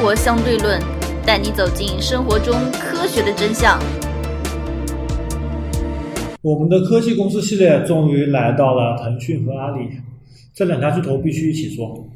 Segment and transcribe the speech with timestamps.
[0.00, 0.80] 活相对论》，
[1.26, 3.78] 带你走进生活中科学的真相。
[6.40, 9.90] 我们的科技公司系列终于来到了腾讯和阿里，
[10.54, 12.08] 这两家巨头必须一起说。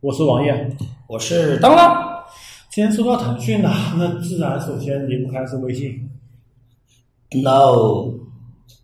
[0.00, 0.76] 我是王烨，
[1.06, 2.24] 我是当当。
[2.70, 6.10] 既然说到腾讯了，那自然首先离不开是微信。
[7.42, 8.14] No，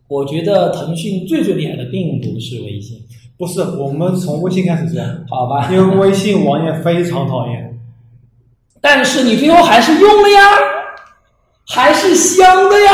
[0.07, 3.03] 我觉得腾讯最最厉害的并不是微信，
[3.39, 5.69] 不是，我们从微信开始讲，好吧？
[5.73, 7.81] 因为微信网页非常讨厌。
[8.81, 10.41] 但是你最后还是用了呀，
[11.67, 12.93] 还是香的呀，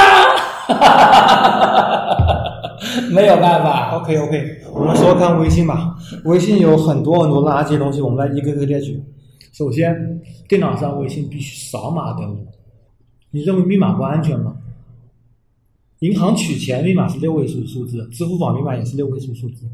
[3.12, 3.96] 没有办法。
[3.96, 5.96] OK OK，我们说看微信吧。
[6.24, 9.02] 微信有很多很多垃圾东西，我们来一个个列举。
[9.52, 12.46] 首先，电脑上微信必须扫码登录。
[13.30, 14.54] 你认为密码不安全吗？
[16.00, 19.66] 银行取钱密码是六位数数字，支付宝密码也是六位数数字，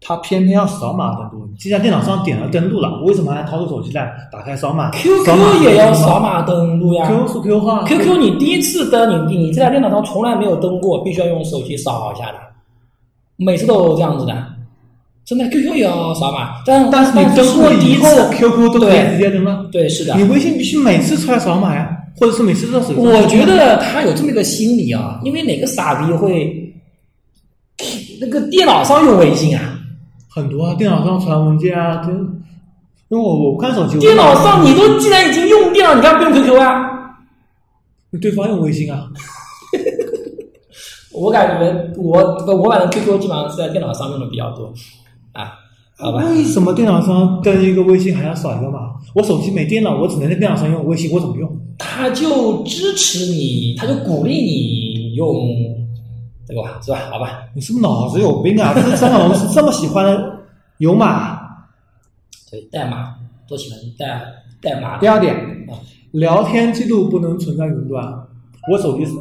[0.00, 1.48] 它偏偏要扫码登录。
[1.58, 7.06] 既然电脑上点了登录了，为什么还掏出手机来打开扫码 QQ 也要扫码登录呀。
[7.06, 12.38] ？QQ 是 QQ 号 QQ 你第一次登，你你这台电脑上从来没有登过，必须要用手机扫一下的，
[13.36, 14.34] 每次都这样子的。
[15.22, 19.64] 真的 QQ 也要扫码，但但是你登过以后第一次，QQ 都可以直接登了。
[19.70, 22.94] 对是的你，微信必须每次出来扫码呀，或者是每次都手机。
[22.94, 26.74] 我觉得他有这么一个心理啊，因为哪个傻逼会
[28.20, 29.76] 那个电脑上用微信啊？
[30.32, 36.86] 很多啊，电脑上传文件啊，就因为我我看手机，电脑上你都既然已经用电脑，你干嘛不用 QQ 啊？
[38.20, 39.08] 对方用微信啊，
[41.12, 44.72] 我感觉我我反正 QQ 基本上是在电脑上用的比较多
[45.32, 45.52] 啊，
[45.96, 46.24] 好吧？
[46.24, 48.90] 为什么电脑上登一个微信还要扫一个码？
[49.14, 51.50] 我手机没电了，我只能在电脑上用微信，我怎么用？
[51.78, 55.34] 他就支持你，他就鼓励你用
[56.50, 56.98] 这个吧，是吧？
[57.12, 57.44] 好吧？
[57.54, 58.72] 你是不是脑子有病啊？
[58.74, 60.04] 这是张小龙是这么喜欢
[60.78, 61.38] 有码。
[62.50, 63.14] 对，代码
[63.48, 64.20] 都喜欢代
[64.60, 65.36] 代码第二点
[65.70, 65.78] 啊，
[66.10, 68.04] 聊天记录不能存在云端。
[68.70, 69.12] 我手机是，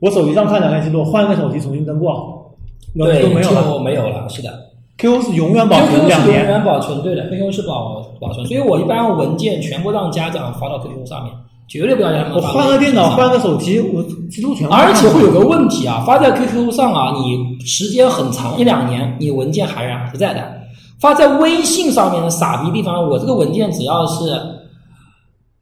[0.00, 2.54] 我手机上看聊天记录，换一个手机重新登过，
[2.92, 3.62] 聊天对都没有了。
[3.62, 4.66] 就没有了，是的。
[4.98, 6.36] QQ 是永远保存两是永。
[6.36, 11.34] 远保存，对的，QQ 是保保存，所以我一般文件全部让家长发到 QQ 上面，
[11.68, 14.68] 绝对不要让他们我换个电脑，换个手机，我记录全。
[14.68, 20.40] 而且会有个问题啊，发在 QQ 上啊，你时间很长，一两年，你文件还然不在的。
[21.00, 24.40] 发在微信上面的傻逼地方，我这个文件只要是，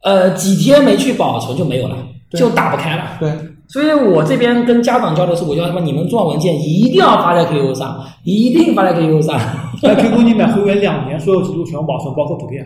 [0.03, 1.97] 呃，几天没去保存就没有了，
[2.33, 3.03] 就打不开了。
[3.19, 3.33] 对，
[3.69, 9.41] 所以我这边跟家长交流是，我叫他们你们做文件一定要发在 QQ 上，一定发在 QQ 上。
[9.83, 12.65] 在 QQ 里面会员两年，所有记录全部保存，包括图片。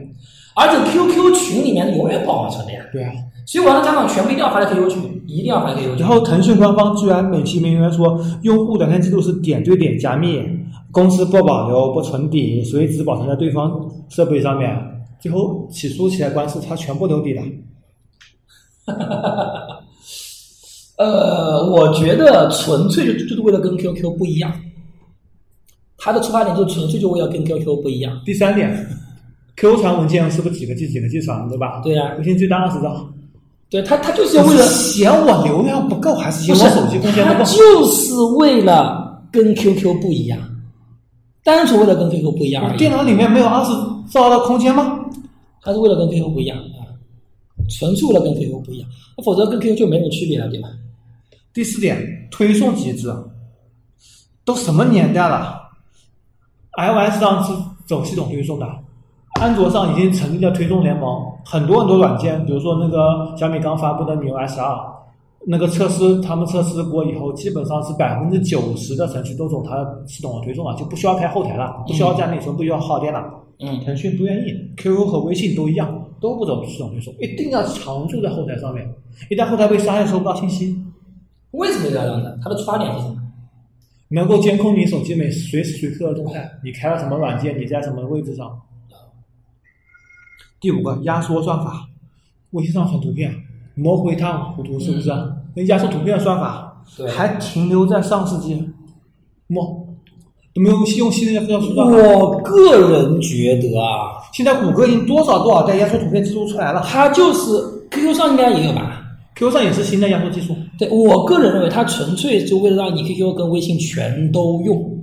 [0.58, 3.12] 而且 QQ 群里面永远保存的呀，对啊。
[3.46, 5.98] 所以我让家长全部一定要发在 QQ 群，一定要发在 QQ 群。
[5.98, 10.42] 然后腾讯官方居然美其名曰说，用户聊天记录是点对点加密，
[10.90, 14.76] 公司不保留、不存底，所以只保存在对方设备上面。
[15.20, 17.42] 最后起诉起来官司，他全部留底了。
[20.98, 24.52] 呃，我觉得纯粹就就是为了跟 QQ 不一样，
[25.96, 28.20] 他的出发点就纯粹就为了跟 QQ 不一样。
[28.24, 28.86] 第三点
[29.58, 31.80] ，QQ 传文件是不是几个 G 几个 G 传，对吧？
[31.82, 33.06] 对呀微信最大二十兆。
[33.70, 37.44] 对他，他就是为了嫌我流量不够，还是嫌我手机空间不它够？
[37.44, 40.38] 就是为了跟 QQ 不一样，
[41.44, 42.78] 单纯为了跟 QQ 不一样而已。
[42.78, 43.72] 电脑里面没有二十
[44.10, 44.98] 兆的空间吗？
[45.60, 46.88] 他是为了跟 QQ 不一样啊，
[47.68, 48.88] 纯粹为了跟 QQ 不一样，
[49.22, 50.68] 否则跟 QQ 就没什么区别了，对吧？
[51.52, 53.12] 第四点，推送机制，
[54.46, 55.60] 都什么年代了
[56.72, 57.52] ？iOS 上是
[57.86, 58.66] 走系统推送的，
[59.40, 64.76] 安卓上已经成立了推送联盟，很多很多软件，比如说那个小米刚发布的米 u S 二，
[65.46, 73.24] 那个测试他们测试过以后，基本上是百分之九十的程序都走它系统的推送了，就不需要开后台了，不需要加内存，不需要耗电了。
[73.60, 75.88] 嗯，腾讯不愿意，QQ 和微信都一样，
[76.20, 78.88] 都不走系统推送，一定要常驻在后台上面，
[79.30, 80.76] 一旦后台被杀，又收不到信息。
[81.52, 82.36] 为什么要这样呢？
[82.42, 83.14] 它的出发点是什么？
[84.10, 88.50] 能够监控你手机每随时随刻的动态，你开了什么软件，你在什么位置上。
[90.60, 91.88] 第五个压缩算法，
[92.50, 93.32] 微信上传图片，
[93.74, 95.10] 模糊一塌糊涂，是不是？
[95.54, 98.54] 那压缩图片的算法对还停留在上世纪
[99.46, 99.86] 末，
[100.54, 101.96] 都没有用新的压缩算法。
[101.96, 107.50] 我个人觉得啊，现在谷歌已经多少多少代压缩图片技术出来了它就是
[107.90, 109.02] QQ 上应该也有吧
[109.36, 110.54] ？，QQ 上也是新的压缩技术。
[110.78, 114.98] 对我个人认为，它纯粹就为了让你 QQ 跟微信全都用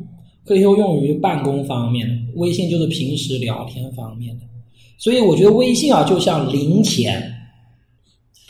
[0.45, 4.45] ，QQ 用于办公方面的，微信就是平时聊天方面的。
[4.97, 7.21] 所以我觉得微信啊，就像零钱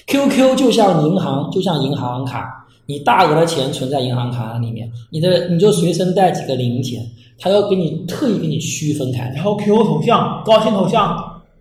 [0.08, 7.02] ，QQ 就像银行，就像银行卡，你大额的钱存在银行卡里面，你的你就随身带几个零钱，
[7.40, 9.32] 他要给你特意给你区分开。
[9.36, 11.18] 然后 QQ 头像、高清头像，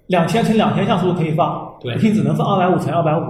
[0.08, 3.22] 两千乘两千像素可以放，对微信只能放二百五乘二百五，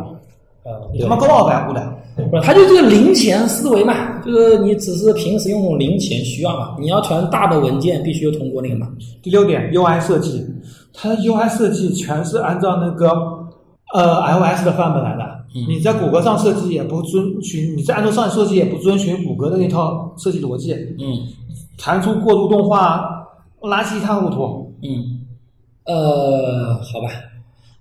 [0.64, 1.98] 呃，你他妈够二百五的。
[2.30, 8.88] 不是，它就这个零钱思维嘛，就是你只是平时用零钱需要嘛，你要传大的文件必须要通过那个嘛。
[9.20, 10.40] 第六点，UI 设计，
[10.94, 13.10] 它的 UI 设计全是按照那个
[13.92, 15.24] 呃 iOS 的范本来的。
[15.56, 21.14] 嗯你在谷歌上设计也不遵循，你在安卓上设计也不遵循谷歌的那套设计逻辑，嗯
[21.78, 23.24] 弹出过渡动画，
[23.60, 24.74] 垃圾一塌糊涂。
[24.82, 25.20] 嗯，
[25.84, 27.08] 呃，好吧，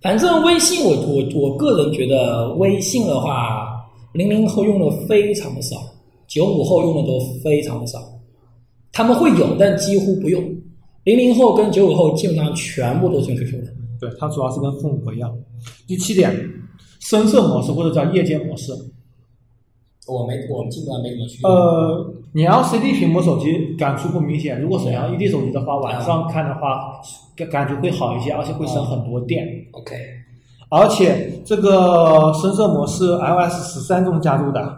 [0.03, 3.65] 反正微信我我我个人觉得微信的话，
[4.13, 5.75] 零零后用的非常的少，
[6.27, 7.97] 九五后用的都非常的少，
[8.91, 10.43] 他们会有，但几乎不用。
[11.03, 13.73] 零零后跟九五后基本上全部都是用 QQ 的。
[13.99, 15.33] 对，它主要是跟父母不一样。
[15.87, 16.33] 第七点，
[16.99, 18.73] 深色模式或者叫夜间模式。
[20.05, 21.49] 我没，我基本上没怎么去用。
[21.49, 26.99] 呃，你 LCD 屏幕手机感触不明显，如果是 LED 手机的话，晚上看的话
[27.37, 29.47] 感感觉会好一些，而且会省很多电。
[29.71, 29.95] OK，
[30.69, 34.77] 而且这个深色模式 iOS 十三中加入的，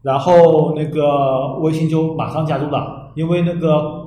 [0.00, 4.01] 然后那个微信就马上加入了，因为那个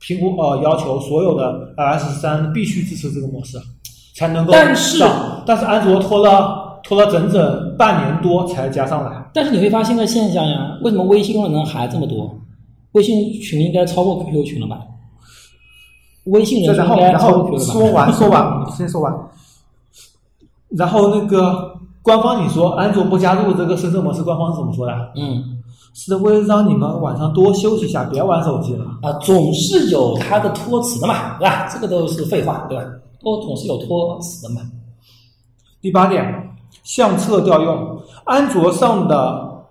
[0.00, 3.58] 苹果呃要求所有的 iOS 十三必须支持这个模式，
[4.14, 5.04] 才能够但是。
[5.46, 9.30] 但是安卓拖了拖了整整半年多才加上来。
[9.34, 12.34] 但是你会发现个现象呀，为什么微信用的人还这么多？
[12.92, 14.80] 微信群应该超过 QQ 群了吧？
[16.24, 17.72] 微信人然后然数应该超过后 QQ 了吧？
[17.72, 19.14] 说完说完， 先说完。
[20.70, 21.72] 然后那个
[22.02, 24.92] 官方你说安卓不加入这个深圳模式，官方是怎么说的？
[25.16, 25.59] 嗯
[25.92, 28.84] 是为了让你们晚上多休息一下，别玩手机了。
[29.02, 31.68] 啊，总是有它的托词的嘛，对吧？
[31.72, 32.84] 这个都是废话，对吧？
[33.22, 34.62] 都总是有托词的嘛。
[35.80, 36.24] 第八点，
[36.84, 39.64] 相册调用，安卓上的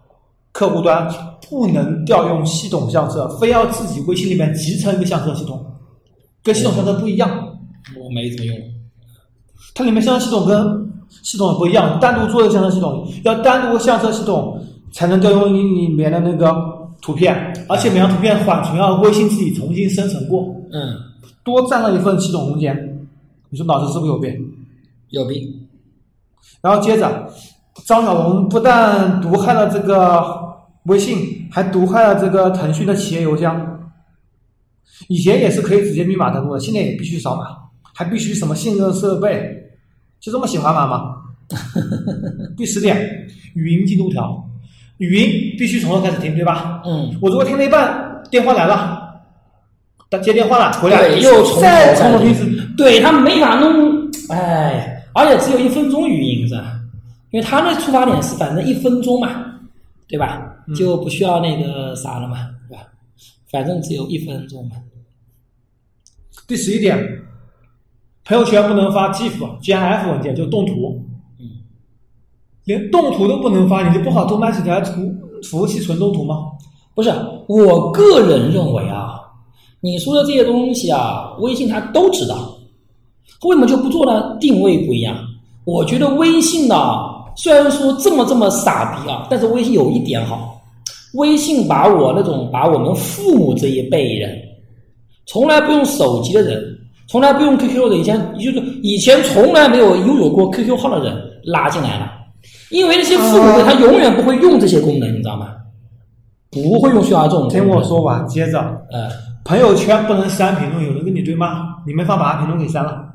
[0.52, 1.08] 客户端
[1.50, 5.66] 不能调用系统相册，非要自己微信里面集成一个相册系统，
[6.44, 7.30] 跟系统相册不一样。
[7.96, 8.58] 我没怎么用。
[9.74, 10.92] 它里面相册系统跟
[11.24, 16.54] 系统不一样，单独做的相册系统要单独相册系统才能调用你里面的那个
[17.02, 17.36] 图片，
[17.68, 20.96] 而且每张图片缓存要微信自己重新生成过，嗯，
[21.44, 23.08] 多占了一份系统空间。
[23.50, 24.32] 你说脑子是不是有病？
[25.10, 25.68] 有病。
[26.62, 27.28] 然后接着，
[27.86, 30.24] 张小龙不但毒害了这个
[30.84, 33.66] 微信，还毒害了这个腾讯的企业邮箱。
[35.08, 37.46] 以前也是可以直接密码登录的，现在也必须扫码，
[37.96, 39.72] 还必须什么信任设备，
[40.20, 41.16] 就这么喜欢码吗？
[42.58, 44.46] 第十点，语音进度条，
[45.00, 46.82] 语音必须从头开始听，对吧？
[46.86, 49.22] 嗯，我如果听了一半，电话来了，
[50.10, 52.46] 他接电话了，回来对，又从头再开始从头听一次，
[52.78, 56.80] 对他没法弄，哎，而且只有一分钟语音是吧？
[57.32, 59.46] 因为他那出发点是反正一分钟嘛，
[60.08, 60.54] 对吧？
[60.68, 62.84] 嗯就不需要那个啥了嘛，对吧？
[63.52, 64.76] 反正只有一分钟嘛。
[66.48, 66.98] 第十一点，
[68.26, 71.04] 朋友圈不能发 GIF、GIF 文件，就动图。
[72.70, 74.92] 连动图都不能发，你就不好多买几台图
[75.50, 76.36] 服务器纯动图吗？
[76.94, 77.12] 不是，
[77.48, 79.20] 我个人认为啊，
[79.82, 82.56] 你说的这些东西啊，微信它都知道，
[83.42, 84.38] 为什么就不做呢？
[84.40, 85.18] 定位不一样。
[85.66, 86.76] 我觉得微信呢，
[87.36, 90.62] 虽然说这么这么傻逼啊，但是微信有一点好，
[91.16, 94.38] 微信把我那种把我们父母这一辈人，
[95.26, 96.64] 从来不用手机的人，
[97.08, 102.12] 从来不用 QQ 的，以前就是以前从来没有拥有过 QQ 号的人拉进来了，
[102.70, 105.56] 因为那些父母辈他永远不会用这些功能，你知道吗？
[106.52, 107.48] 不会用需要这种。
[107.50, 108.60] 听我说完，接着，
[108.92, 109.10] 呃，
[109.44, 113.06] 朋友圈不能删评论，有人跟你对骂，你没法把他评论给删了，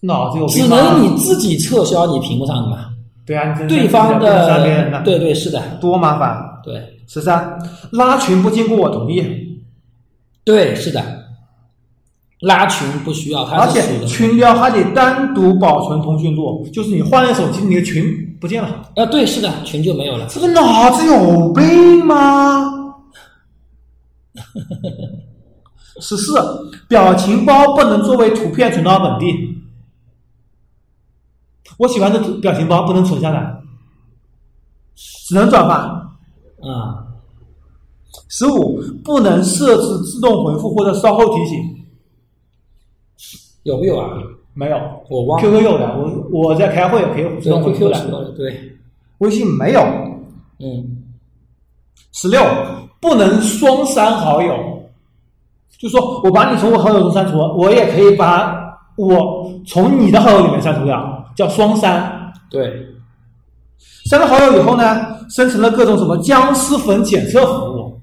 [0.00, 0.74] 脑子有只病只？
[0.74, 2.90] 能你自己撤销你屏幕上的嘛，
[3.24, 5.02] 对啊，你对方不能删别人，的。
[5.02, 6.38] 对对是的，多麻烦。
[6.62, 6.82] 对。
[7.06, 7.58] 十三，
[7.90, 9.20] 拉群不经过我同意，
[10.44, 11.02] 对是的，
[12.40, 14.04] 拉群不需要，它而且。
[14.06, 18.02] 群聊还得单独保存通讯录，就是你换了手机，你的群
[18.40, 18.90] 不见了。
[18.96, 20.26] 呃，对是的，群就没有了。
[20.28, 22.64] 这个脑子有病吗？
[26.00, 26.32] 十四，
[26.88, 29.26] 表情包不能作为图片存到本地。
[31.76, 33.60] 我喜欢的图表情包不能存下来，
[35.28, 35.74] 只能转发。
[36.66, 37.04] 啊、
[38.28, 41.58] 十五，不能设置自动回复或者稍后提醒。
[43.64, 44.10] 有没有啊？
[44.54, 44.78] 没有。
[45.08, 45.48] 我忘了。
[45.48, 48.72] ，QQ 有的，我我在开会可以自对动回复 QQ 的对，
[49.18, 49.80] 微信没有。
[50.58, 51.04] 嗯，
[52.12, 52.42] 十六，
[53.00, 54.54] 不能双删好友，
[55.78, 58.54] 就说我把你从我好友中删除，我也可以把
[58.96, 62.30] 我从你的好友里面删除掉，叫双删。
[62.50, 62.86] 对，
[64.10, 68.00] 删了好友以后呢，生成了各种什么僵尸粉检测服务，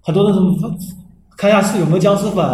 [0.00, 0.52] 很多人什么
[1.36, 2.44] 看一下是有没有僵尸粉，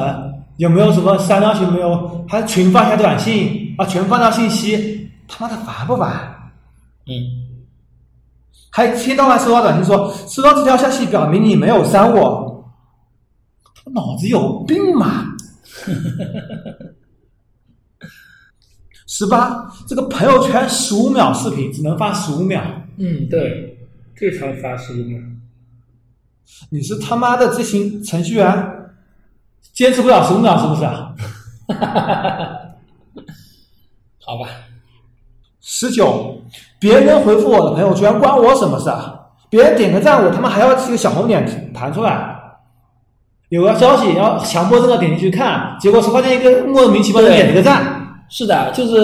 [0.56, 2.25] 有没有什么删掉群没有？
[2.28, 6.50] 还群发一下短信啊，群发条信息，他妈的烦不烦？
[7.06, 7.12] 嗯，
[8.71, 12.73] 还一天到晚收到短信说收到这条消息，表明你没有删我，
[13.75, 15.35] 他脑子有病吗？
[19.09, 22.62] 十八，这个朋友圈十五秒视频只能发十五秒，
[22.97, 23.76] 嗯，对，
[24.16, 25.18] 最长发十五秒。
[26.71, 28.81] 你是他妈的这群程序员
[29.73, 31.12] 坚持不了十五秒是不是啊？
[34.25, 34.49] 好吧，
[35.61, 36.37] 十九，
[36.78, 39.19] 别人回复我的朋友圈关我什么事啊？
[39.50, 42.28] 别人点个赞，我他妈还要这个小红点弹出来。
[43.49, 47.85] 有个消息，然后强迫症的点进去看，结果是发现一个莫名其妙的点了个赞。
[48.31, 48.97] 是的，就是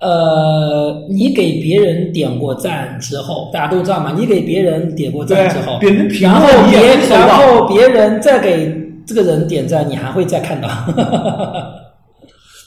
[0.00, 8.68] 呃，你给别人点过赞之后，大家都知道嘛，你给别人点过赞之后，别人评然后别然后别人再给
[9.06, 10.68] 这个人点赞，你还会再看到。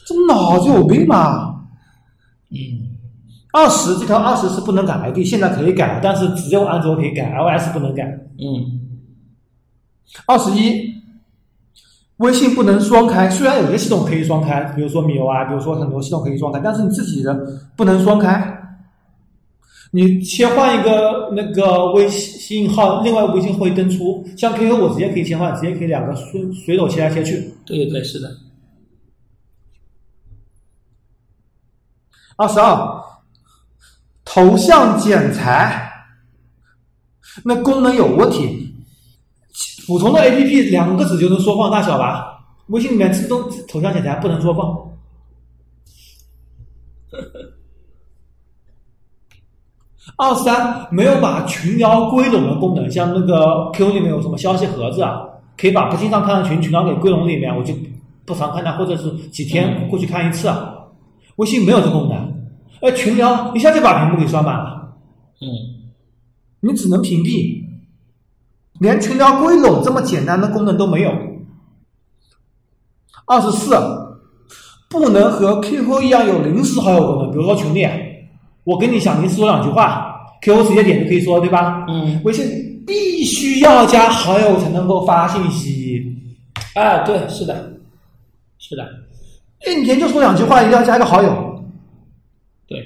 [0.05, 1.53] 这脑子有病吧？
[2.49, 2.57] 嗯，
[3.51, 8.03] 二十这条二十是不能改 ID，现在可以改，但是只有安卓可以改，iOS 不能改。
[8.39, 8.79] 嗯，
[10.25, 10.93] 二十一，
[12.17, 17.37] 微信不能双开，虽然有些系统可以双开，比如说米 u 啊，比如说很多系统可以双开，但是你自己的
[17.75, 18.56] 不能双开。
[19.91, 27.53] 你切换一个那个微信号，另外微信会登出，像 QQ 我直接可以切换，直接可以两个随随手切来切去。
[27.65, 28.29] 对对对，是的。
[32.35, 33.03] 二十二，
[34.23, 35.91] 头像剪裁，
[37.43, 38.75] 那功能有问题。
[39.87, 42.45] 普通的 APP 两个指就能缩放大小吧？
[42.67, 44.86] 微信里面自动头像剪裁不能缩放。
[50.15, 55.21] 二三没有把群聊归拢的功能，像那个 Q 里面有什么消息盒子啊，
[55.57, 57.73] 可以把不经常看的群群聊给归拢里面，我就
[58.25, 60.73] 不常看它，或者是几天过去看一次啊。
[61.35, 62.33] 微信没有这功能，
[62.81, 64.95] 哎，群聊一下就把屏幕给刷满了，
[65.39, 65.45] 嗯，
[66.61, 67.63] 你只能屏蔽，
[68.79, 71.11] 连群聊归拢这么简单的功能都没有。
[73.27, 73.75] 二十四，
[74.89, 77.85] 不能和 QQ 一样有临时好友功能，比如说群里，
[78.67, 81.85] 我跟你想临时说两句话，QQ 直接点就可以说，对吧？
[81.87, 82.45] 嗯，微信
[82.85, 86.03] 必须要加好友才能够发信息，
[86.75, 87.79] 啊，对，是的，
[88.59, 88.85] 是的，
[89.65, 91.63] 一年就说两句话，一定要加一个好友，
[92.67, 92.85] 对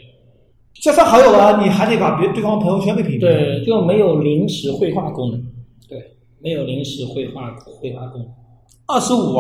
[0.84, 3.22] 加上好友了，你还得把别对方朋友圈给屏蔽。
[3.22, 5.44] 对，就没有临时绘画功能。
[5.90, 6.00] 对，
[6.40, 8.30] 没有临时绘画绘画功能。
[8.92, 9.36] 二十五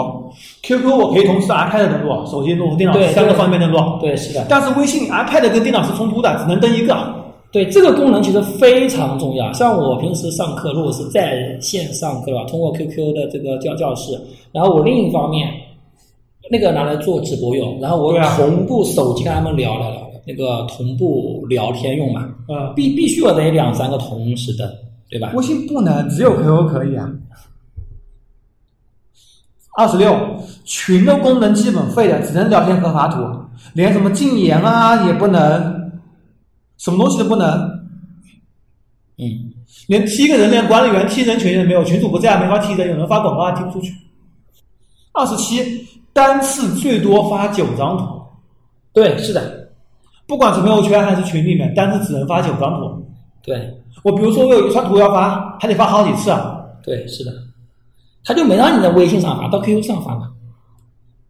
[0.63, 3.77] ，QQ 我可以同时 iPad 登录、手机登录、电脑对三个方面登录。
[3.99, 4.45] 对，是的。
[4.47, 6.95] 但是微信 iPad 跟电脑是冲突的，只能登一个。
[7.51, 9.51] 对这个功能其实非常重要。
[9.51, 14.17] 像我平时上课，如果是在线上课吧，通过 QQ 的这个教教室，
[14.53, 15.51] 然后我另一方面
[16.49, 24.65] 那个拿来做直播用，然后我同步手机跟他们聊聊聊，那个同步聊天用嘛，嗯，必必须我得两三个同时登，
[25.09, 25.33] 对吧？
[25.35, 27.11] 微信不能，只有 QQ 可以啊。
[29.77, 30.13] 二十六，
[30.65, 33.25] 群的功能基本废了，只能聊天和发图，
[33.73, 35.91] 连什么禁言啊也不能，
[36.77, 37.49] 什么东西都不能，
[39.17, 39.25] 嗯，
[39.87, 43.93] 连踢个人，连管理员踢人权也没有，群主不在，没法踢人，有人发广告还踢不出去。
[45.13, 48.21] 二十七，单次最多发九张图，
[48.93, 49.69] 对，是的，
[50.27, 53.05] 不管是朋友圈还是群里面，单次只能发九张图。
[53.41, 53.77] 对。
[54.03, 56.59] 我比如说我有一串图要发，还得发好几次啊。
[56.81, 57.31] 对，是的，
[58.23, 60.29] 他就没让你在微信上发，到 QQ 上发嘛，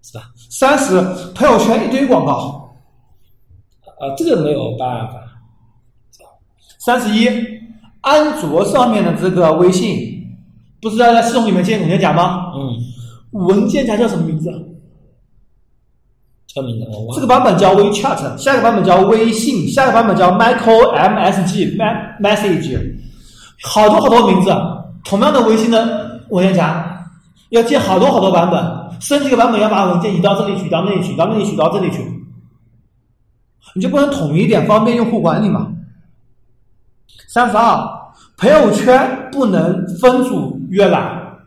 [0.02, 0.26] 是吧？
[0.50, 1.02] 三十，
[1.34, 2.74] 朋友圈一堆广告。
[4.00, 5.14] 啊，这个没有办法。
[6.80, 7.30] 三十一，
[8.02, 10.28] 安卓上面的这个微信，
[10.82, 12.52] 不是要在系统里面建文件夹吗？
[12.56, 12.76] 嗯，
[13.32, 14.50] 文件夹叫什么名字？
[16.48, 17.14] 这名字我忘了。
[17.16, 22.78] 这个版本叫 WeChat，下一个版本叫微信，下一个版本叫 Micro MSG Me- Message，
[23.64, 24.52] 好多好多名字。
[25.06, 27.06] 同样的微信的文件夹，
[27.50, 32.00] 要建好多好多版本，升级个版本要把文件移到这里去，到那里去，到那里去，到这里去，
[33.76, 35.68] 你就不能统一一点，方便用户管理嘛？
[37.28, 37.90] 三十二，
[38.38, 41.38] 朋友圈不能分组阅览，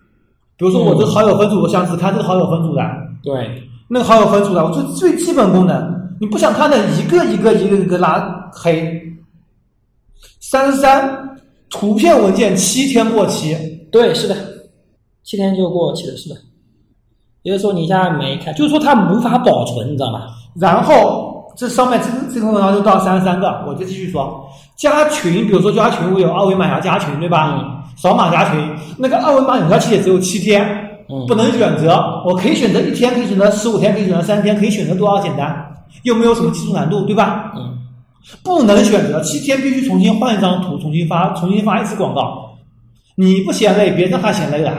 [0.56, 2.82] 比如说我这个好友分组，我想只看这个好友分组的。
[3.22, 9.00] 对，那个好友分组的，我最最基本功能，你不想看的，一个一个一个一个拉黑。
[10.40, 11.36] 三十三，
[11.68, 13.56] 图片文件七天过期，
[13.90, 14.36] 对，是的，
[15.24, 16.36] 七天就过期了，是吧。
[17.42, 20.26] 也就是说你现在没看，就是说它无法保存，你知道吗？
[20.54, 27.58] 然后这上面这个这个文章就到三十三个，我就继续说，加群，比如说加群，我有二维码要加群，对吧？
[27.58, 30.66] 嗯扫码加群，那个二维码有效期也只有七天，
[31.08, 35.54] 嗯不能选择，我可以选择一天，可以选择十五天，可以选择三天，可以选择多少简单，
[36.02, 37.52] 又没有什么技术难度，对吧？
[37.54, 37.78] 嗯，
[38.42, 42.56] 不能选择，七天必须重新换一张图，重新发，重新发一次广告。
[43.14, 44.72] 你不嫌累，别让他嫌累了。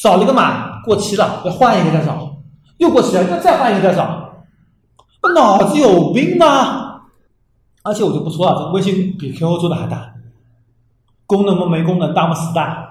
[0.00, 2.34] 扫了个码，过期了，要换一个再扫，
[2.78, 4.32] 又过期了，要再换一个再扫。
[5.20, 7.02] 我脑子有病吗？
[7.82, 10.10] 而且我就不说了，这微信比 QQ 做的还大，
[11.26, 12.82] 功能嘛没功能，大么死大，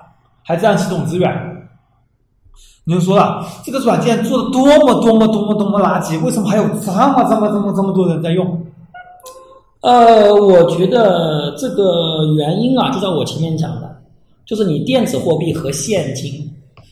[0.44, 1.68] 还占系统资源。
[2.84, 8.66] 你就说了，这个软件做的多么多么多么多么垃圾，为什么还有这么这么这么这么多人在用？
[9.82, 14.02] 呃，我觉得这个原因啊，就在我前面讲的，
[14.46, 16.46] 就是你电子货币和现金。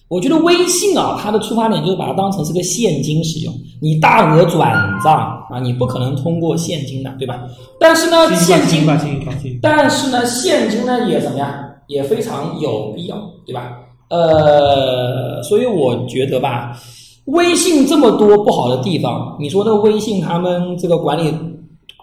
[0.09, 4.71] 我觉得微信啊，它的出发点就是把它当成是个现金使用，你大额转
[5.03, 5.13] 账
[5.49, 7.41] 啊，你不可能通过现金的，对吧？
[7.77, 8.85] 但是呢，现金
[9.61, 11.53] 但是呢，现金呢也怎么样，
[11.87, 13.71] 也非常有必要，对吧？
[14.09, 16.79] 呃，所以我觉得吧，
[17.25, 21.33] 微信这么多不好的地方，你说那个微信他们这个管理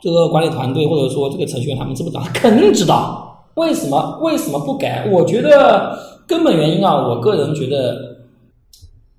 [0.03, 2.23] 这个管理团队或者说这个程序员他们知不知道？
[2.35, 3.34] 肯定知道。
[3.55, 5.09] 为什么为什么不改？
[5.11, 8.17] 我觉得根本原因啊，我个人觉得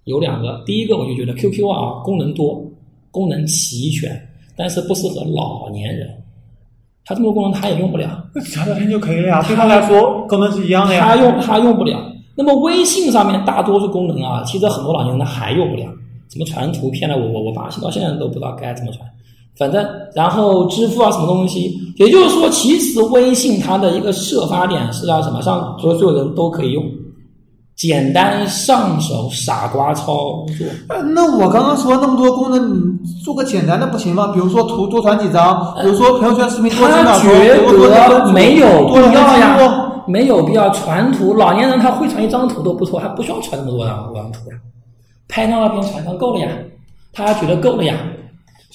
[0.03, 0.61] 有两个。
[0.65, 2.61] 第一个，我就觉得 QQ 啊功能多，
[3.11, 4.19] 功能齐全，
[4.57, 6.09] 但是不适合老年人。
[7.05, 8.25] 他这么多功能他也用不了。
[8.33, 11.05] 那只要聊天就可以了呀，对他来说功能是一样的呀。
[11.05, 11.99] 他用他用不了。
[12.35, 15.87] 那么微信上面大多数功能啊，其实很多老年人他还用不了。
[16.27, 17.15] 怎么传图片呢？
[17.15, 19.07] 我我我发现到现在都不知道该怎么传。
[19.57, 25.39] 反正然后支付啊什么东西，也就是说，其实微信它的一个设发点是让什么？
[25.45, 26.83] 让所有所有人都可以用，
[27.77, 30.67] 简单上手，傻瓜操作。
[30.89, 34.27] 呃那我刚刚说那么多功能，你做个简单的不行吗？
[34.33, 41.33] 比如说图多传几张，比如说朋友圈视频多几秒他钟，觉得没有必要呀，没有必要传图。
[41.33, 44.57] 老年人他会传一张图都不错，他不需要传那么多张张图呀，
[45.29, 46.49] 拍张照片传上够了呀，
[47.13, 47.95] 他觉得够了呀。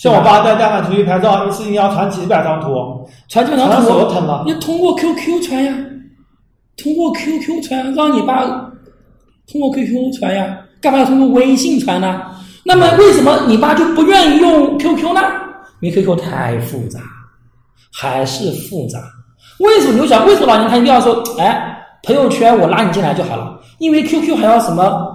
[0.00, 4.44] 像我爸带带俺出去拍照，一次性要传几百张图，传几百张传图手都疼了。
[4.46, 5.76] 你通过 QQ 传呀，
[6.78, 8.42] 通过 QQ 传，让你爸
[9.46, 12.22] 通过 QQ 传呀，干嘛要通过微信传呢？
[12.64, 15.20] 那么为什么你爸就不愿意用 QQ 呢？
[15.80, 16.98] 因为 QQ 太复杂，
[17.92, 18.98] 还是复杂。
[19.58, 23.60] 为什么你就想，为什么老年人他一定要说，哎，朋友圈我拉你进来就好了？
[23.78, 25.14] 因为 QQ 还要什么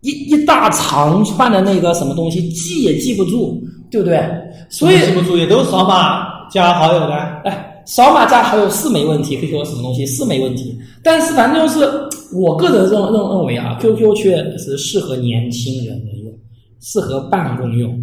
[0.00, 3.62] 一一大长串的那个什么东西，记也记不住，
[3.92, 4.18] 对不对？
[4.70, 7.14] 所以记不住也都扫码加好友的。
[7.44, 11.86] 哎，扫码加好友是没问题，QQ 什么东西是没问题，但是反正就是
[12.34, 16.32] 我个人认认认为啊，QQ 确实适合年轻人用，
[16.80, 17.94] 适合办公用。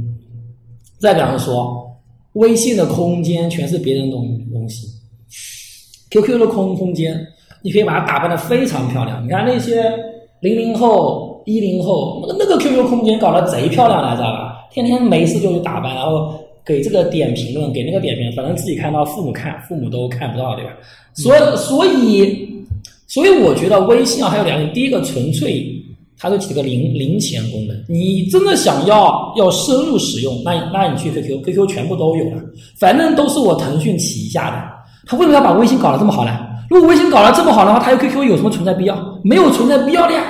[1.00, 1.90] 再比方说，
[2.34, 4.86] 微信的空间全是别人的东东西
[6.12, 7.20] ，QQ 的空空间
[7.64, 9.24] 你可以把它打扮的非常漂亮。
[9.26, 9.92] 你看那些
[10.42, 14.59] 零零后、一零后，那个那个 QQ 空间搞得贼漂亮来，知道吧？
[14.72, 16.34] 天天没事就去打扮，然后
[16.66, 20.72] 给这个点评论，给那个点评，反正自己看到，父母看，父母都看不到，对吧？
[21.14, 22.48] 所以，所以，
[23.08, 25.76] 所以我觉得微信啊，还有两点，第一个纯粹。
[26.22, 32.44] 它就几个零零钱功能，你真的想要要深入使用，那那你去 QQ，QQ 全部都有了，
[32.78, 34.62] 反正都是我腾讯旗下的。
[35.08, 36.38] 他为什么要把微信搞得这么好呢？
[36.70, 39.18] 如果微信搞得这么好的话，他有 QQ 有什么存在必要？
[39.24, 40.22] 没有存在必要的呀，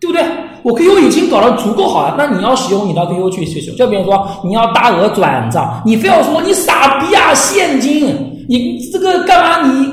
[0.00, 0.24] 对不对？
[0.62, 3.76] 我 QQ 已经搞得足够好了，那你要使用，你到 QQ 去去使用。
[3.76, 9.86] 就比如说你要大额转账，你非要说你傻逼啊，现金，你这个干嘛你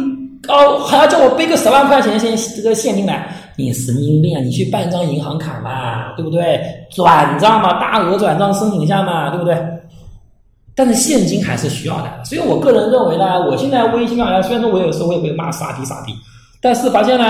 [0.47, 3.27] 哦还要叫我背个十万块钱现这个现金来？
[3.59, 4.39] 你神经病啊！
[4.39, 6.61] 你去办张银行卡嘛，对不对？
[6.91, 9.57] 转账嘛，大额转账申请一下嘛，对不对？
[10.75, 16.13] 但是现金还是需要的，所以我个人认为呢，我现在微信上，虽然说我有时候我也会骂傻逼傻逼，
[16.61, 17.25] 但是发现呢，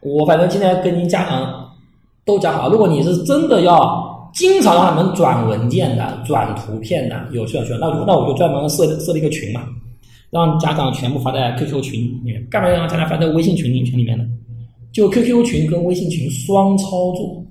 [0.00, 1.69] 我反正现在跟您家长
[2.24, 9.62] 都讲好，如果你是真的要经常让他们转文件的、转图片的，有需要需要，那我那我就专门设设了一个群嘛，
[10.30, 14.24] 让家长全部发在 QQ 群里面，干嘛要让家长发在微信群里群里面呢？
[14.92, 17.44] 就 QQ 群跟微信群双操作，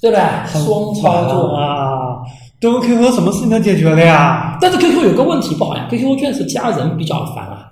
[0.00, 0.22] 对不对？
[0.60, 2.16] 双操作啊，
[2.60, 4.58] 都 QQ 什么事情能解决的呀？
[4.60, 7.70] 但是 QQ 有个问题不好呀，QQ 确实加人比较烦啊，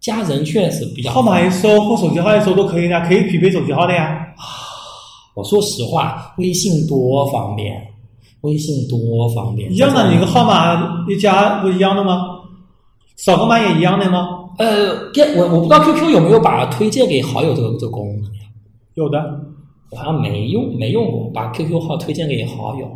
[0.00, 4.26] 加人确实比较号码一搜或手机号一搜都可以的，可以匹配手机号的呀。
[5.34, 7.80] 我说实话，微信多方便，
[8.42, 9.72] 微信多方便。
[9.72, 12.22] 一样的，你个号码一加不一样的吗？
[13.16, 14.28] 扫个码也一样的吗？
[14.58, 14.90] 呃，
[15.36, 18.40] 我我不知道 QQ 有没有把推荐给好友这个这个功能呀？
[18.94, 19.18] 有的，
[19.90, 22.86] 我好像没用，没用过把 QQ 号推荐给好友。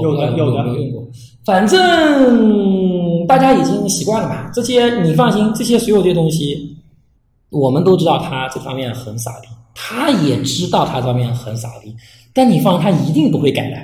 [0.00, 1.02] 有的有的没有用过，
[1.44, 4.48] 反正大家已经习惯了吧？
[4.54, 6.76] 这些你放心，这些所有这些东西，
[7.50, 9.48] 我们都知道他这方面很傻逼，
[9.82, 11.96] 他也知道他上面很傻逼，
[12.34, 13.76] 但你放心，他一定不会改的。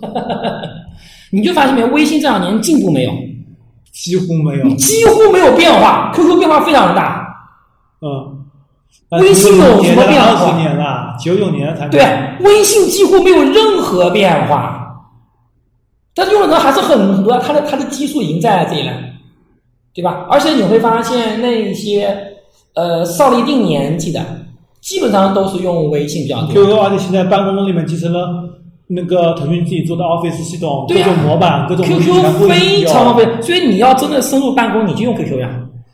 [1.32, 3.12] 你就发现没有，微信这两年进步没有？
[3.92, 7.26] 几乎没有，几乎没有变化，QQ 变化非常大。
[8.00, 8.46] 嗯，
[9.20, 10.30] 微信有什么变化？
[10.30, 12.00] 二十年了，九九年才对，
[12.40, 15.02] 微信几乎没有任何变化，
[16.14, 18.92] 但用的人还是很很多，它的它的基数已经在这里了，
[19.92, 20.26] 对吧？
[20.30, 22.16] 而且你会发现那些
[22.74, 24.24] 呃上了一定年纪的，
[24.80, 26.54] 基本上都是用微信比较多。
[26.54, 28.28] QQ 而且现在办公里面集成了
[28.86, 33.42] 那个腾讯自己做的 Office 系统，各种模板，各种 QQ 非常方便。
[33.42, 35.50] 所以你要真的深入办公，你就用 QQ 呀。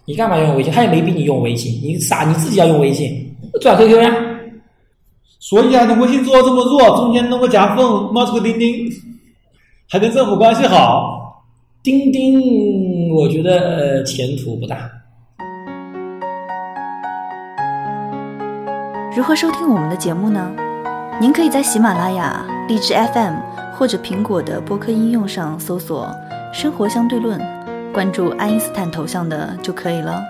[0.07, 0.73] 你干嘛用微信？
[0.73, 3.11] 他也没逼你用微信，你傻，你自己要用微信，
[3.61, 4.15] 转 QQ 呀。
[5.41, 8.87] 所以啊，你微信做的这么弱，中间弄个夹缝，冒出个钉钉，
[9.89, 11.43] 还跟政府关系好。
[11.83, 14.91] 钉钉，我觉得前途不大。
[19.17, 20.51] 如何收听我们的节目呢？
[21.21, 23.35] 您可以在喜马拉雅、荔枝 FM
[23.73, 26.13] 或者苹果的播客应用上搜索
[26.53, 27.41] “生活相对论”。
[27.95, 30.21] 关注爱因斯坦头像的就可以了。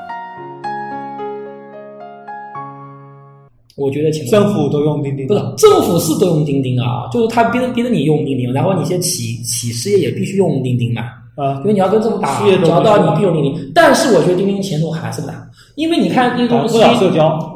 [3.74, 11.00] 我觉得政府都用钉钉，不是政府是都用钉钉啊，就是他逼着逼着你用钉钉，然后你些企企事业也必须用钉钉嘛。
[11.36, 13.72] 啊，因为你要跟政府打交道，你必须用钉钉。
[13.74, 15.34] 但是我觉得钉钉前途还是不大，
[15.74, 16.78] 因为你看这东西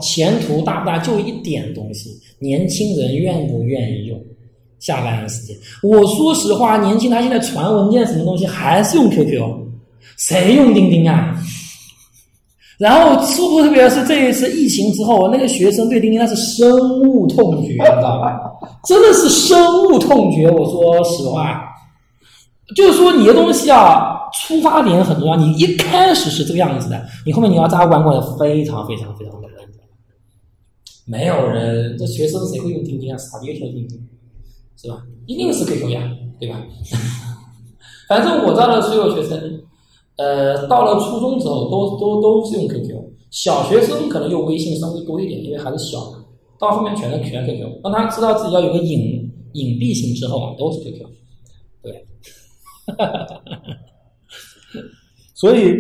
[0.00, 4.18] 前途大不大，就一点东西，年轻人愿不愿意用？
[4.78, 9.42] 下班时间，我说实话，年轻他现在传文件什么东西还是用 QQ。
[10.16, 11.37] 谁用钉钉啊？
[12.76, 18.38] 然后，说不特别是这一次疫情之后，那个学生对钉钉那是深恶痛绝，你知道吧？
[18.85, 20.48] 真的是深恶痛绝。
[20.48, 21.64] 我说实话，
[22.74, 25.37] 就是说你的东西啊，出发点很重要。
[25.37, 29.50] 你一开始是这个样子的，你后面你要扎弯过来，非常非常非常难。
[31.11, 33.16] 没有人，这学生谁会用钉钉啊？
[33.16, 33.98] 傻逼用钉钉，
[34.76, 35.02] 是吧？
[35.26, 36.02] 一定是 QQ 呀，
[36.38, 36.62] 对吧？
[38.07, 39.62] 反正我知道的所有学生。
[40.16, 42.94] 呃，到了初中之后，都都都是用 QQ。
[43.31, 45.98] 小学生可能用微信稍微多一点，因为还是小。
[46.59, 47.81] 到后面全是全 QQ。
[47.83, 51.07] 当他知道自己要有个隐隐蔽性之后啊，都是 QQ。
[52.96, 54.83] 对，
[55.35, 55.77] 所以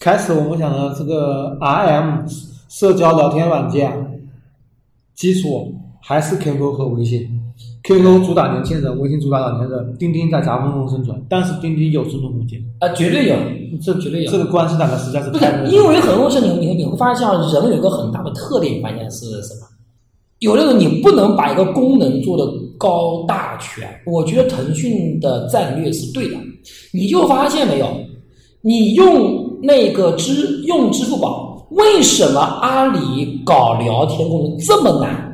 [0.00, 2.24] 开始我们讲的这个 RM
[2.68, 4.28] 社交聊天软件
[5.14, 7.40] 基础还是 QQ 和微信。
[7.84, 13.36] QQ 主打年轻人，微信主打老年人，钉钉在夹缝中生存，但是钉钉有生存空间啊，绝对有，
[13.80, 14.30] 这绝对有。
[14.30, 19.68] 这个关系大概实在是不是因为很多时候你你你会发现啊，人有一个很大的特点，关键是什么？
[20.38, 23.88] 有的人你不能把一个功能做的高大全。
[24.06, 26.36] 我觉得腾讯的战略是对的，
[26.92, 27.86] 你就发现没有？
[28.60, 35.30] 你用那个支用支付宝，为什么阿里搞聊天功能这么难？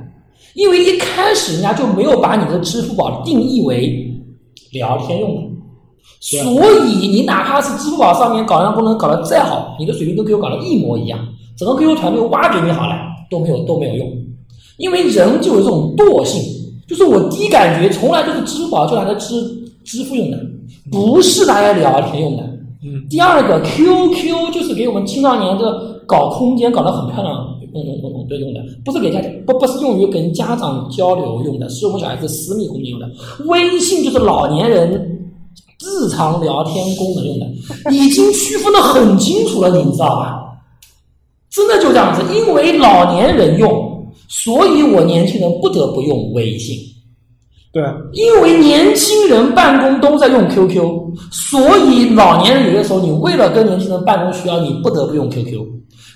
[0.55, 4.05] 因为一开始人家就没有把你的支付宝定义为
[4.73, 5.43] 聊天用的，
[6.21, 6.39] 所
[6.87, 11.19] 以你哪怕是支付宝上面搞那功能搞得再好，你的水平跟 QQ 搞得一模一样，
[11.57, 12.97] 整个 QQ 团队挖掘你好了
[13.31, 14.13] 都没有都没有用，
[14.77, 16.43] 因为人就有这种惰性，
[16.91, 19.41] 就是我第一感觉从来就是支付宝就拿来支
[19.85, 20.39] 支付用的，
[20.91, 22.43] 不是拿来聊天用的。
[22.83, 23.07] 嗯。
[23.09, 27.57] 第二个 QQ 就是给我们青少年的搞空间搞得很漂亮。
[27.73, 33.09] 用用用用对用的，不是给家不不是用于跟家长交流用的，是我们小孩子私密空间用的。
[33.47, 34.91] 微信就是老年人
[35.79, 37.47] 日常聊天功能用的，
[37.93, 40.43] 已经区分的很清楚了，你知道吧？
[41.49, 43.71] 真的就这样子，因为老年人用，
[44.31, 46.79] 所以我年轻人不得不用微信。
[47.73, 50.75] 对，因为年轻人办公都在用 QQ，
[51.31, 55.61] 所以老年人有的时候你为了跟年轻人办公需要，你不得不用 QQ。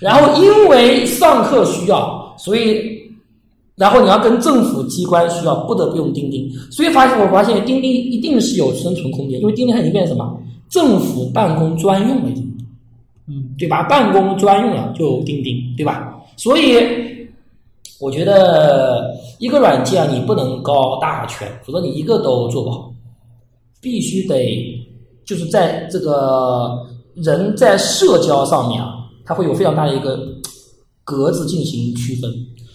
[0.01, 2.81] 然后因为上课需要，所以，
[3.75, 6.49] 然后你要跟政府机关需要，不得不用钉钉。
[6.71, 10.37] 所以发现我发现钉钉一定是有生存空间，因为钉钉它已经变成什么？
[10.69, 12.57] 政府办公专用了，已经，
[13.29, 13.83] 嗯，对吧？
[13.83, 16.13] 办公专用了就钉钉，对吧？
[16.35, 16.75] 所以
[17.99, 22.91] 我觉得一个软件啊，你不能高大全，否则你一个都做不好。
[23.81, 24.63] 必须得
[25.25, 28.93] 就是在这个人在社交上面啊。
[29.27, 30.19] 它会有非常大的一个
[31.03, 32.31] 格子进行区分，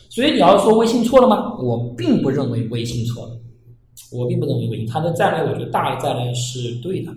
[0.09, 1.54] 所以你要说微信错了吗？
[1.62, 3.30] 我并不认为微信错了，
[4.12, 7.12] 我并不认为微信它的战略，我觉得大的战略是对的，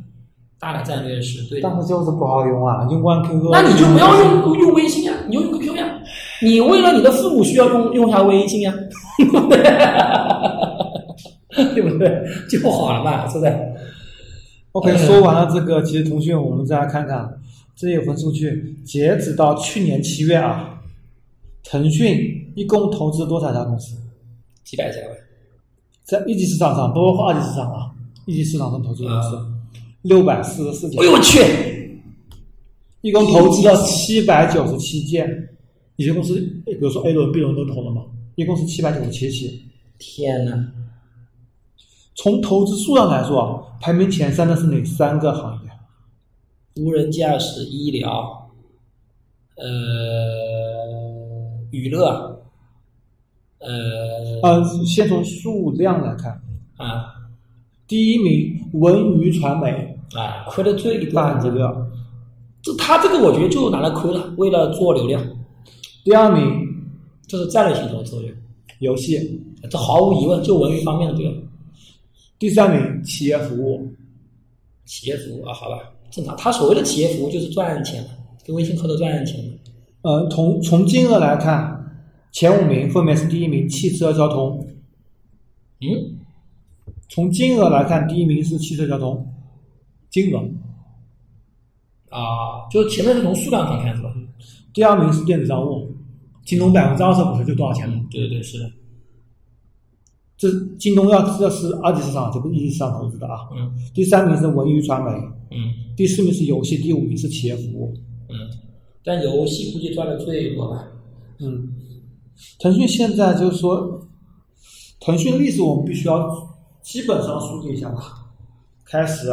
[0.60, 1.68] 大的战略是对的。
[1.68, 3.50] 但是就是不好用啊，用惯 QQ。
[3.52, 5.52] 那你就不要用用微信啊，你用
[6.44, 8.74] 你为了你的父母需要用用下微信呀，
[11.74, 12.24] 对不对？
[12.50, 13.74] 就好了嘛，是不是
[14.74, 17.40] ？OK，说完了这个，其实腾讯，我们再来看看。
[17.76, 20.80] 这有份数据，截止到去年七月啊，
[21.64, 23.96] 腾讯一共投资多少家公司？
[24.64, 25.16] 几百家吧。
[26.04, 27.90] 在一级市场上，包括二级市场啊，
[28.26, 29.40] 一级市场上投资公司
[30.04, 31.42] 六百四十四家哎，呦我去！
[33.02, 35.50] 一共投资了七百九十七件。
[36.04, 36.36] 有些公司，
[36.66, 38.04] 比如说 A 轮、B 轮都投了嘛，
[38.36, 39.64] 一共是七百九十七期。
[39.98, 40.68] 天呐，
[42.14, 45.72] 从投资数量来说啊，排名前三的是哪三个行业？
[46.84, 48.52] 无人驾驶、医疗，
[49.56, 49.66] 呃，
[51.72, 52.42] 娱乐，
[53.60, 56.34] 呃，呃，先从数量来看，
[56.76, 57.14] 啊
[57.88, 61.14] 第一名文娱传媒啊，亏的最多。
[61.14, 61.88] 百分之六，
[62.62, 65.24] 这他这个我觉得就拿来亏了，为了做流量，
[66.04, 66.68] 第二名
[67.28, 68.36] 这是战略性投资，我觉得
[68.80, 71.42] 游戏，这毫无疑问就文娱方面的对了。
[72.38, 73.90] 第三名企业服务，
[74.86, 75.80] 企业服务啊，好吧，
[76.12, 76.36] 正常。
[76.36, 78.10] 他所谓的企业服务就是赚钱嘛，
[78.46, 79.52] 跟微信合作赚钱嘛。
[80.02, 84.68] 呃，从从金额来看，前五名分别是第一名汽车交通，
[85.80, 86.18] 嗯，
[87.08, 89.26] 从金额来看，第一名是汽车交通，
[90.10, 90.40] 金额，
[92.10, 94.14] 啊，就是前面是从数量上看是吧？
[94.74, 95.93] 第二名是电子商务，
[96.46, 97.96] 京东百分之二十股份就多少钱了？
[97.96, 98.72] 嗯，对对对，是的，
[100.38, 103.50] 这京东要这是二级市场，这不是一级市场投资的啊。
[103.56, 105.12] 嗯第三名是文娱传媒，
[105.52, 107.94] 嗯第四名是游戏，第五名是企业服务。
[108.30, 108.36] 嗯，
[109.04, 110.88] 但游戏估计赚的最多吧？
[111.40, 111.70] 嗯，
[112.60, 114.08] 腾讯现在就是说，
[115.00, 116.30] 腾讯历史我们必须要
[116.82, 118.02] 基本上梳理一下吧。
[118.86, 119.30] 开始，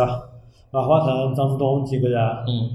[0.71, 2.71] 马化腾、张志东几个人嗯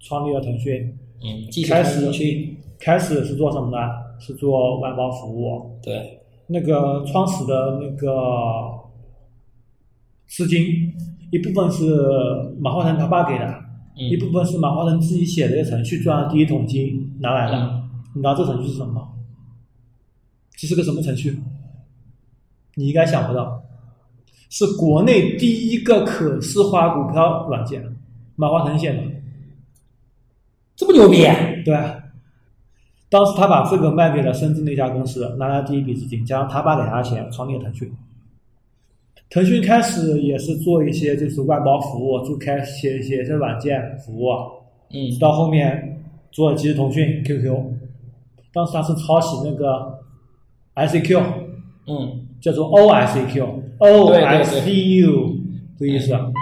[0.00, 2.55] 创立了腾讯，嗯，开始去，
[2.86, 3.76] 开始是做什么呢？
[4.20, 5.76] 是做外包服务。
[5.82, 8.08] 对，那个创始的那个
[10.28, 10.64] 资金，
[11.32, 11.84] 一部分是
[12.60, 13.44] 马化腾他爸给的，
[13.98, 17.58] 嗯一部分是马化腾自己写的程序赚了第一桶金拿来的。
[17.58, 17.82] 嗯
[18.14, 19.08] 你知道这程序是什么吗？
[20.56, 21.36] 这是个什么程序？
[22.76, 23.62] 你应该想不到，
[24.48, 27.84] 是国内第一个可视化股票软件，
[28.36, 29.02] 马化腾写的。
[30.76, 31.16] 这么牛逼？
[31.64, 31.76] 对，
[33.08, 37.92] 当时他把这个卖给了深圳的一家公司，拿了第一笔资金，加上他爸给他的钱，创立了腾讯。
[39.28, 44.28] 腾讯开始也是做一些就是外包服务，就开始写写一些软件服务，
[44.90, 45.18] 嗯。
[45.20, 47.54] 到后面做了即时通讯 QQ，
[48.52, 50.00] 当时他是抄袭那个
[50.74, 51.22] ICQ，
[51.86, 52.22] 嗯。
[52.40, 54.60] 叫做 OICQ，O 对 I 对。
[54.60, 55.36] C U
[55.78, 56.12] 这意思。
[56.12, 56.32] 哦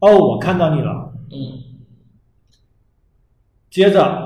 [0.00, 1.12] 哦，我看到你了。
[1.30, 1.62] 嗯。
[3.70, 4.25] 接着，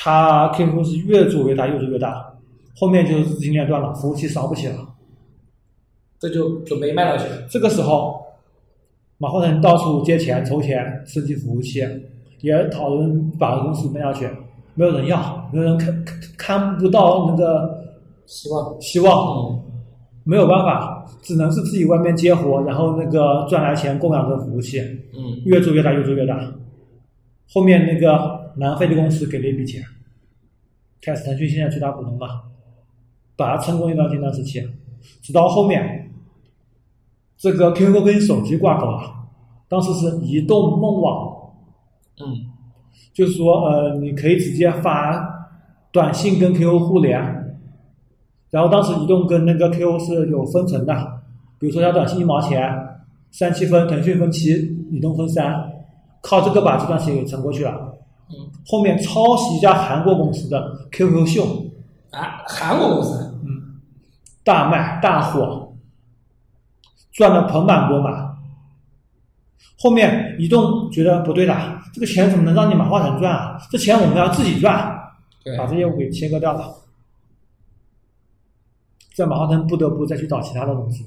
[0.00, 2.24] 他 QQ 是越做越大，越做越大，
[2.76, 4.76] 后面就是资金链断了，服务器烧不起了。
[6.20, 7.24] 这就准备卖到去。
[7.50, 8.20] 这个时候，
[9.18, 11.84] 马化腾到处借钱筹钱升级服务器，
[12.42, 14.28] 也讨论把公司卖下去，
[14.74, 17.84] 没有人要，没有人看看看不到那个
[18.26, 18.80] 希望。
[18.80, 19.64] 希望，嗯
[20.24, 24.78] 没有办法，只能是自己外面接活，然后那个赚来钱供养这个服务器，
[25.14, 26.38] 嗯越做越大，越做越大。
[27.50, 29.82] 后面那个南非的公司给了一笔钱，
[31.00, 32.42] 开始腾讯现在最大股东嘛，
[33.36, 34.60] 把它撑过一段艰难时期，
[35.22, 36.10] 直到后面，
[37.36, 39.28] 这个 QQ 跟手机挂钩了，
[39.68, 41.52] 当时是移动梦网，
[42.20, 42.50] 嗯
[43.12, 45.48] 就是说呃，你可以直接发
[45.92, 47.20] 短信跟 QQ 互联，
[48.50, 51.20] 然后当时移动跟那个 QQ 是有分成的，
[51.58, 52.60] 比如说要短信一毛钱，
[53.30, 54.50] 三七分，腾讯分七，
[54.90, 55.70] 移动分三，
[56.22, 57.97] 靠这个把这段时间给撑过去了。
[58.30, 61.66] 嗯后面抄袭一家韩国公司的 QQ 秀，
[62.10, 63.40] 啊，韩国公司。
[63.44, 63.80] 嗯，
[64.44, 65.74] 大卖大火，
[67.12, 68.36] 赚的盆满钵满。
[69.80, 71.54] 后面移动觉得不对的，
[71.94, 73.58] 这个钱怎么能让你马化腾赚啊？
[73.70, 76.74] 这钱我们要自己赚，对把这业务给切割掉了。
[79.14, 81.04] 这马化腾不得不再去找其他的公司，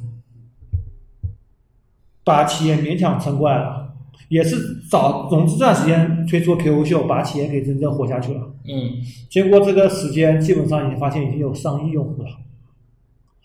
[2.23, 3.90] 把企业勉强撑过来了。
[4.29, 4.57] 也是
[4.89, 8.41] 早融资这段时间推出 QQ 秀，把企业给真正活下去了。
[8.67, 8.91] 嗯
[9.29, 12.29] 经过这个时间，基本上已经发现已经有上亿用户了，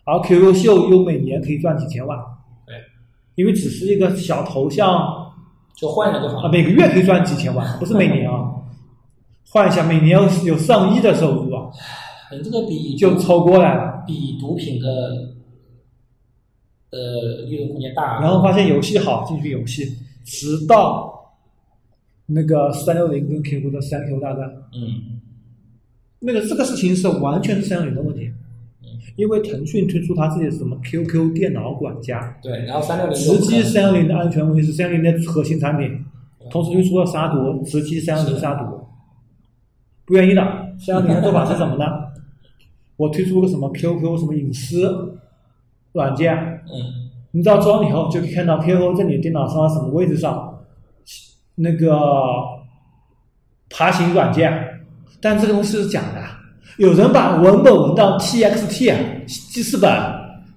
[0.04, 2.18] 而 QQ 秀又每年可以赚几千万。
[2.66, 2.74] 对，
[3.34, 5.32] 因为只是一个小头像
[5.74, 8.52] 就换了个就啊，每个月可以赚几千万，不是每年啊。
[9.48, 11.70] 换一下，每年有有上亿的收入啊，
[12.32, 14.02] 你这个比就超过来了。
[14.06, 14.88] 比毒品的
[16.90, 18.20] 呃利润空间大。
[18.20, 19.84] 然后发现游戏好，进去游戏，
[20.26, 21.34] 直到
[22.26, 25.20] 那个三六零跟 QQ 的三 Q 大战，嗯。
[26.18, 28.32] 那个这个事情是完全是三六零的问题，
[28.82, 28.88] 嗯。
[29.14, 36.04] 因为腾讯推出它自己的什么 QQ 电脑管家，对，然后三六零直击三六零的安全问题是三六零的核心产品，
[36.50, 38.80] 同时推出了杀毒，直击三六零杀毒。
[40.04, 40.42] 不愿意的。
[40.78, 41.84] 三六零的做法是什么呢？
[42.96, 45.18] 我推出个什么 QQ 什么隐私
[45.92, 46.34] 软件，
[46.72, 47.05] 嗯
[47.36, 50.58] 你只要装了以后，就可以看到 QQ 在你电脑上什么位置上，
[51.56, 51.94] 那个
[53.68, 54.50] 爬行软件，
[55.20, 56.22] 但这个东西是假的。
[56.78, 58.66] 有人把文本文档 txt
[59.26, 59.90] 记事本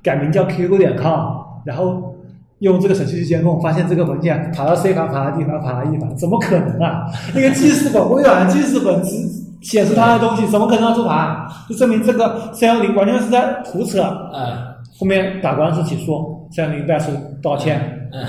[0.02, 2.16] 改名叫 QQ 点 com，然后
[2.60, 7.06] 用这个程序去监控，发现这个文件爬到 C 盘、爬到 D 盘、爬到 E 盘，怎么可能啊？
[7.36, 9.18] 那个记事本，微软记事本只
[9.62, 11.46] 显示它的东西，怎么可能要做盘？
[11.68, 14.02] 就证明这个三幺零完全是在胡扯。
[14.34, 18.10] 嗯后面打官司起诉，三零败诉道歉。
[18.12, 18.26] 嗯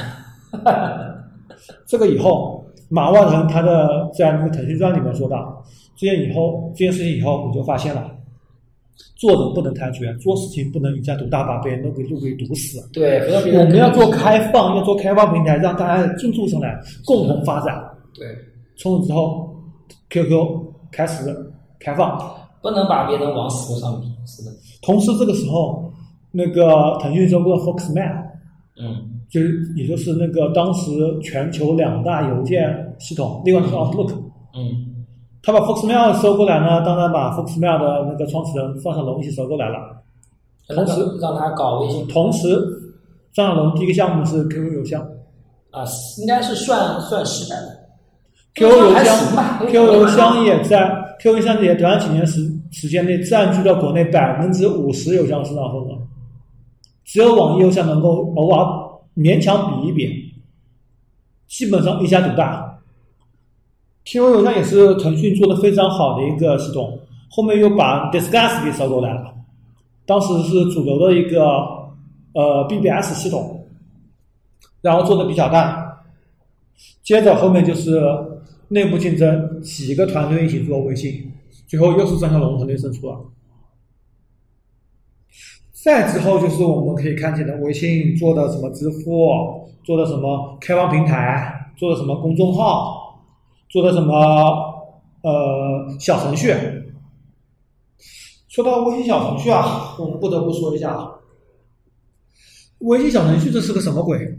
[1.87, 5.63] 这个以后，马化腾他的在那个腾讯传里面说到，
[5.97, 8.11] 这件以后这件事情以后，我就发现了，
[9.17, 12.81] 做人不能贪权，做事情不能以家独大，把别人都给路给堵死。
[12.93, 13.21] 对，
[13.57, 17.79] 我们要做开放，要做开放平台，让大家进驻上来，共同发展。
[18.15, 18.27] 对，
[18.77, 19.55] 从此之后
[20.09, 20.33] ，QQ
[20.91, 22.19] 开始开放，
[22.63, 24.07] 不能把别人往死路上逼。
[24.27, 24.51] 是的，
[24.83, 25.90] 同时这个时候，
[26.33, 28.23] 那个腾讯收购 Foxmail。
[28.81, 29.07] 嗯。
[29.29, 30.91] 就是也就是那个当时
[31.23, 34.13] 全球两大邮件系统，另外是 Outlook，
[34.55, 35.05] 嗯。
[35.43, 39.79] 他把 Foxmail 收过来呢，当然把 Foxmail 的那个创始人张小龙一起收过来了。
[40.69, 42.07] 同时让他搞微信。
[42.09, 42.49] 同时，
[43.33, 45.01] 张小龙第一个项目是 QQ 邮箱。
[45.71, 45.85] 啊，
[46.21, 47.79] 应该是算算失败的。
[48.55, 49.17] ，QQ 邮箱
[49.67, 50.91] ，QQ 邮箱也在
[51.21, 52.41] QQ 邮箱也短短几年时
[52.73, 56.00] 时间内占据了国内百分之五十邮箱市场份额，
[57.11, 58.65] 只有网易邮箱能够偶尔
[59.17, 60.33] 勉强比一比，
[61.49, 62.79] 基本上一家独大。
[64.05, 69.35] QQ 邮箱也是腾讯做的非常好的一个系统，后面又把 Discuss 给收购来了，
[70.07, 71.41] 当时是主流的一个
[72.33, 73.67] 呃 BBS 系统，
[74.81, 76.05] 然后做的比较大。
[77.03, 78.01] 接着后面就是
[78.69, 81.33] 内部竞争，几个团队一起做微信，
[81.67, 83.21] 最后又是张小龙团队胜出了。
[85.83, 93.19] 再之后就是我们可以看见的微信做的什么支付，做的什么开放平台，做的什么公众号，
[93.71, 94.15] 做的什么
[95.23, 96.55] 呃小程序。
[98.49, 101.13] 说到微信小程序啊，我们不得不说一下，
[102.81, 104.39] 微信小程序这是个什么鬼？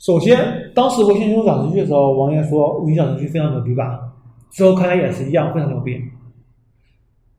[0.00, 3.98] 首先，当时微信用小程序的时候，王爷说微信小程序非常牛逼吧？
[4.50, 5.98] 之后看来也是一样，非常牛逼。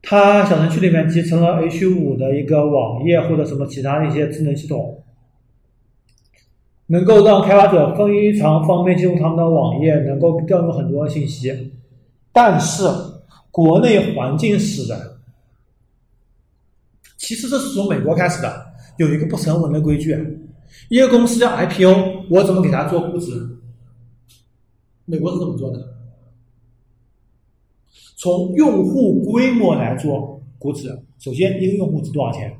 [0.01, 5.03] 它小程序里面集成了 H 五的一个网页或者什么其他的一些智能系统，
[6.87, 11.73] 能够让开发者非常方便进入他们的网页，能够调用很多信息。
[12.31, 12.83] 但是
[13.51, 14.99] 国内环境使然，
[17.17, 18.65] 其实这是从美国开始的，
[18.97, 20.15] 有一个不成文的规矩。
[20.87, 23.31] 一个公司要 IPO，我怎么给它做估值？
[25.05, 25.98] 美国是怎么做的？
[28.21, 30.89] 从用户规模来做估值。
[31.19, 32.53] 首先，一个用户值多少钱？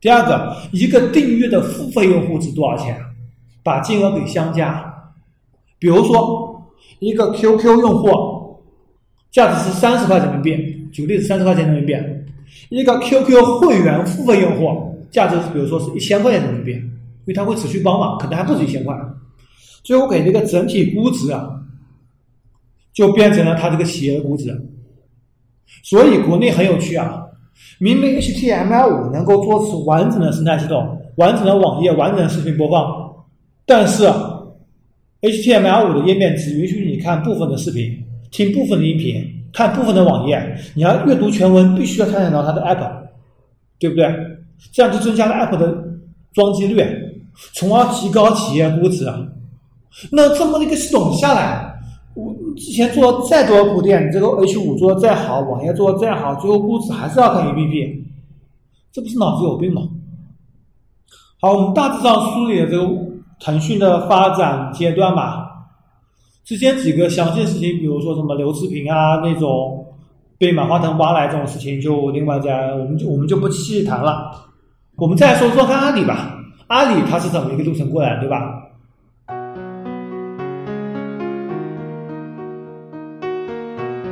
[0.00, 2.96] 第二个，一个订阅的付费用户值多少钱？
[3.64, 4.94] 把金额给相加。
[5.80, 8.62] 比如说，一个 QQ 用户
[9.32, 11.92] 价值是三十块人民币，举个例子，三十块钱人民币。
[12.68, 16.72] 一个 QQ 会员付费用户价值，比如说是一千块钱人民币。
[16.72, 18.96] 因为它会持续帮嘛，可能还不止一千块。
[19.82, 21.59] 最后给这个整体估值啊，
[22.92, 24.54] 就变成了它这个企业的估值。
[25.82, 27.22] 所以国内很有趣啊，
[27.78, 33.24] 明明 HTML 五能够做出完整的生态系统、完整的网页、完整的视频播放，
[33.64, 34.04] 但是
[35.22, 42.90] HTML 五的页面只允许你看部分的视频、听部分的音频、看部分的网页，你要阅读全文，必须要下载到它的 App，
[43.78, 44.12] 对不对？
[44.72, 45.84] 这样就增加了 App 的
[46.32, 46.84] 装机率。
[47.54, 49.06] 从而提高企业估值。
[50.10, 51.69] 那这么一个系统下来，
[52.14, 58.02] 我之前做了再多铺垫，你这个 H 五做的再好，网页做的再好，最后估值还是要看 APP，
[58.92, 59.82] 这不是脑子有病吗？
[61.40, 62.86] 好，我们大致上梳理了这个
[63.38, 65.46] 腾讯的发展阶段吧。
[66.44, 69.86] 之前几个详细的事情，比如说什么刘志平啊那种
[70.36, 74.32] 被马化腾挖来这种事情，就另外再我们就我们就不细谈了。
[74.96, 76.36] 我们再说说看阿里吧。
[76.66, 78.59] 阿里它是怎么一个路程过来，对吧？